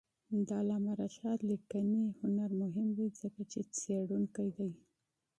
[0.47, 4.71] د علامه رشاد لیکنی هنر مهم دی ځکه چې څېړونکی دی.